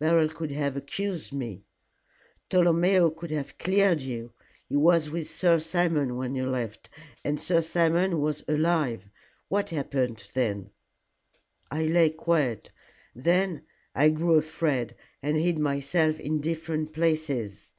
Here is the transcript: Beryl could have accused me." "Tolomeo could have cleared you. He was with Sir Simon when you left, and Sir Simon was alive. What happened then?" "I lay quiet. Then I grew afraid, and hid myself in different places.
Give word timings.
Beryl 0.00 0.28
could 0.28 0.50
have 0.50 0.76
accused 0.76 1.32
me." 1.32 1.64
"Tolomeo 2.50 3.08
could 3.08 3.30
have 3.30 3.56
cleared 3.56 4.00
you. 4.00 4.32
He 4.68 4.74
was 4.74 5.10
with 5.10 5.30
Sir 5.30 5.60
Simon 5.60 6.16
when 6.16 6.34
you 6.34 6.50
left, 6.50 6.90
and 7.24 7.40
Sir 7.40 7.62
Simon 7.62 8.20
was 8.20 8.42
alive. 8.48 9.08
What 9.46 9.70
happened 9.70 10.28
then?" 10.34 10.70
"I 11.70 11.84
lay 11.86 12.10
quiet. 12.10 12.72
Then 13.14 13.62
I 13.94 14.10
grew 14.10 14.34
afraid, 14.34 14.96
and 15.22 15.36
hid 15.36 15.56
myself 15.56 16.18
in 16.18 16.40
different 16.40 16.92
places. 16.92 17.70